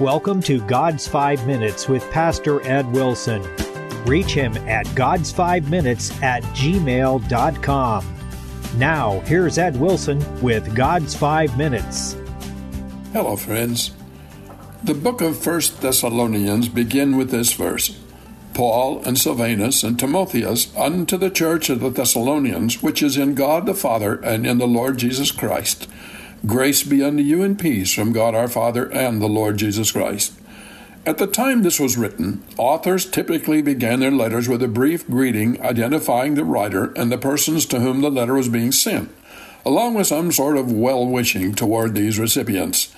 [0.00, 3.42] Welcome to God's Five Minutes with Pastor Ed Wilson.
[4.06, 8.16] Reach him at God's Five Minutes at gmail.com.
[8.78, 12.16] Now, here's Ed Wilson with God's Five Minutes.
[13.12, 13.90] Hello, friends.
[14.82, 18.00] The book of First Thessalonians begin with this verse.
[18.54, 23.66] Paul and Silvanus and Timotheus unto the church of the Thessalonians, which is in God
[23.66, 25.86] the Father and in the Lord Jesus Christ.
[26.46, 30.32] Grace be unto you and peace from God our Father and the Lord Jesus Christ.
[31.04, 35.60] At the time this was written, authors typically began their letters with a brief greeting
[35.60, 39.14] identifying the writer and the persons to whom the letter was being sent,
[39.66, 42.94] along with some sort of well wishing toward these recipients.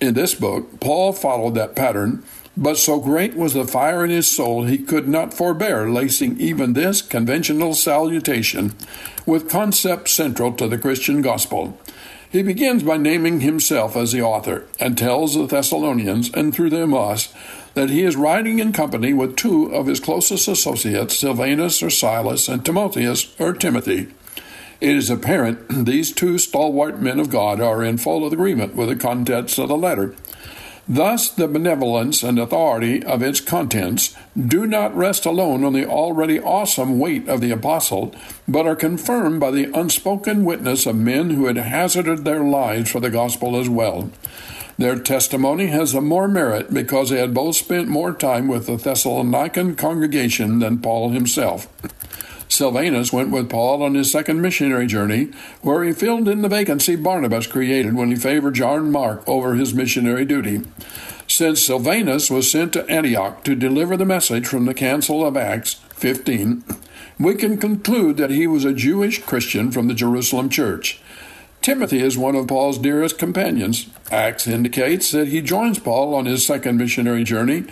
[0.00, 2.24] In this book, Paul followed that pattern,
[2.56, 6.72] but so great was the fire in his soul he could not forbear lacing even
[6.72, 8.74] this conventional salutation
[9.26, 11.78] with concepts central to the Christian gospel.
[12.30, 16.92] He begins by naming himself as the author and tells the Thessalonians, and through them
[16.92, 17.32] us,
[17.74, 22.48] that he is writing in company with two of his closest associates, Silvanus or Silas,
[22.48, 24.08] and Timotheus or Timothy.
[24.80, 28.96] It is apparent these two stalwart men of God are in full agreement with the
[28.96, 30.14] contents of the letter.
[30.88, 36.38] Thus, the benevolence and authority of its contents do not rest alone on the already
[36.38, 38.14] awesome weight of the apostle,
[38.46, 43.00] but are confirmed by the unspoken witness of men who had hazarded their lives for
[43.00, 44.10] the gospel as well.
[44.78, 48.76] Their testimony has the more merit because they had both spent more time with the
[48.76, 51.66] Thessalonican congregation than Paul himself.
[52.48, 55.30] Silvanus went with Paul on his second missionary journey,
[55.62, 59.74] where he filled in the vacancy Barnabas created when he favored John Mark over his
[59.74, 60.62] missionary duty.
[61.28, 65.74] Since Silvanus was sent to Antioch to deliver the message from the Council of Acts
[65.94, 66.62] 15,
[67.18, 71.00] we can conclude that he was a Jewish Christian from the Jerusalem church.
[71.62, 73.88] Timothy is one of Paul's dearest companions.
[74.12, 77.64] Acts indicates that he joins Paul on his second missionary journey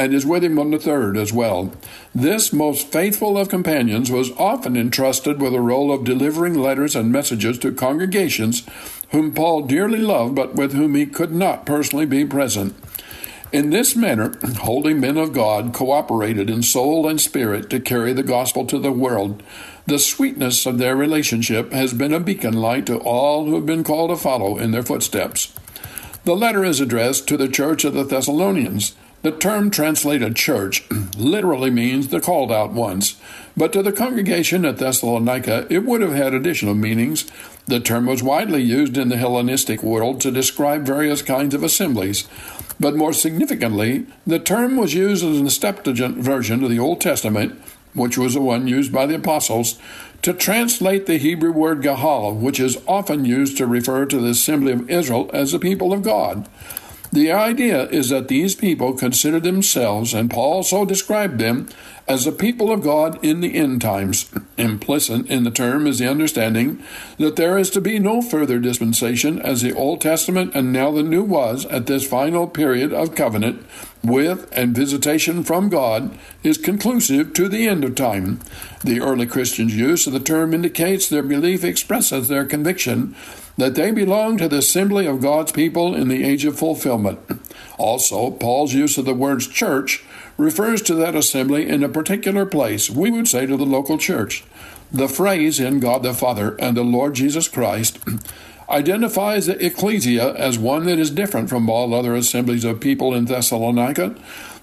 [0.00, 1.70] and is with him on the third as well.
[2.14, 7.12] This most faithful of companions was often entrusted with the role of delivering letters and
[7.12, 8.66] messages to congregations
[9.10, 12.74] whom Paul dearly loved, but with whom he could not personally be present.
[13.52, 18.22] In this manner, holy men of God cooperated in soul and spirit to carry the
[18.22, 19.42] gospel to the world.
[19.86, 23.84] The sweetness of their relationship has been a beacon light to all who have been
[23.84, 25.52] called to follow in their footsteps.
[26.24, 28.94] The letter is addressed to the church of the Thessalonians.
[29.22, 30.88] The term translated church
[31.18, 33.16] literally means the called out ones,
[33.54, 37.26] but to the congregation at Thessalonica it would have had additional meanings.
[37.66, 42.26] The term was widely used in the Hellenistic world to describe various kinds of assemblies,
[42.80, 47.60] but more significantly, the term was used in the Septuagint version of the Old Testament,
[47.92, 49.78] which was the one used by the apostles,
[50.22, 54.72] to translate the Hebrew word Qahal, which is often used to refer to the assembly
[54.72, 56.48] of Israel as the people of God.
[57.12, 61.68] The idea is that these people consider themselves, and Paul so described them,
[62.10, 64.28] as the people of God in the end times.
[64.58, 66.82] Implicit in the term is the understanding
[67.18, 71.04] that there is to be no further dispensation, as the Old Testament and now the
[71.04, 73.64] New was at this final period of covenant
[74.02, 78.40] with and visitation from God is conclusive to the end of time.
[78.82, 83.14] The early Christians' use of the term indicates their belief expresses their conviction
[83.56, 87.20] that they belong to the assembly of God's people in the age of fulfillment.
[87.80, 90.04] Also, Paul's use of the words church
[90.36, 94.44] refers to that assembly in a particular place, we would say to the local church.
[94.92, 97.98] The phrase in God the Father and the Lord Jesus Christ
[98.68, 103.24] identifies the ecclesia as one that is different from all other assemblies of people in
[103.24, 104.14] Thessalonica.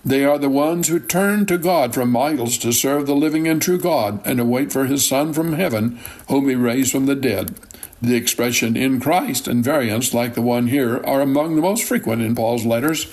[0.06, 3.60] They are the ones who turn to God from idols to serve the living and
[3.60, 6.00] true God and await for his Son from heaven,
[6.30, 7.56] whom he raised from the dead.
[8.02, 12.22] The expression in Christ and variants like the one here are among the most frequent
[12.22, 13.12] in Paul's letters.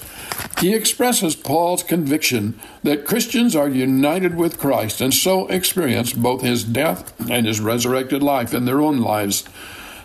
[0.61, 6.65] He expresses Paul's conviction that Christians are united with Christ and so experience both his
[6.65, 9.45] death and his resurrected life in their own lives.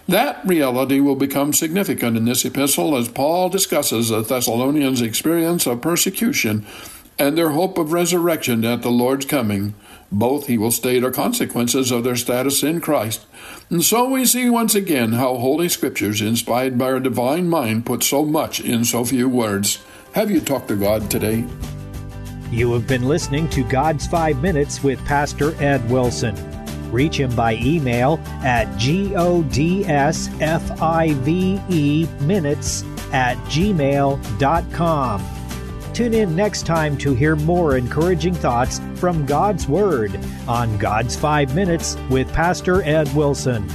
[0.08, 5.82] That reality will become significant in this epistle as Paul discusses the Thessalonians' experience of
[5.82, 6.66] persecution
[7.20, 9.75] and their hope of resurrection at the Lord's coming.
[10.12, 13.28] Both, he will state, are consequences of their status in Christ.
[13.69, 18.01] And so we see once again how Holy Scriptures, inspired by our divine mind, put
[18.01, 19.83] so much in so few words.
[20.13, 21.45] Have you talked to God today?
[22.50, 26.36] You have been listening to God's Five Minutes with Pastor Ed Wilson.
[26.92, 29.12] Reach him by email at godsfive
[32.22, 32.83] minutes
[33.13, 35.38] at gmail.com.
[35.94, 41.56] Tune in next time to hear more encouraging thoughts from God's Word on God's Five
[41.56, 43.68] Minutes with Pastor Ed Wilson.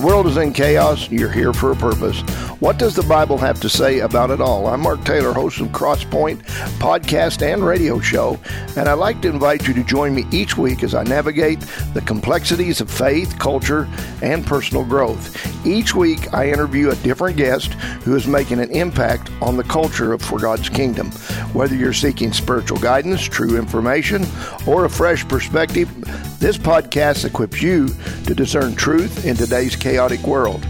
[0.00, 1.10] The world is in chaos.
[1.10, 2.22] You're here for a purpose.
[2.58, 4.66] What does the Bible have to say about it all?
[4.66, 6.38] I'm Mark Taylor, host of Crosspoint
[6.78, 8.40] podcast and radio show,
[8.78, 11.60] and I'd like to invite you to join me each week as I navigate
[11.92, 13.86] the complexities of faith, culture,
[14.22, 15.36] and personal growth.
[15.66, 17.74] Each week, I interview a different guest
[18.04, 21.10] who is making an impact on the culture of For God's Kingdom.
[21.52, 24.24] Whether you're seeking spiritual guidance, true information,
[24.66, 25.90] or a fresh perspective,
[26.40, 27.88] this podcast equips you
[28.24, 30.64] to discern truth in today's chaotic world.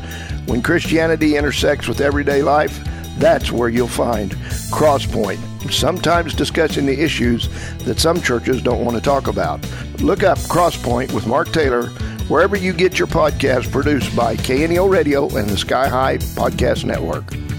[0.46, 2.78] When Christianity intersects with everyday life,
[3.19, 4.32] that's where you'll find
[4.72, 5.38] Crosspoint,
[5.70, 7.49] sometimes discussing the issues
[7.84, 9.61] that some churches don't want to talk about.
[10.00, 11.87] Look up Crosspoint with Mark Taylor
[12.28, 17.50] wherever you get your podcast produced by KNEO Radio and the Sky High Podcast Network.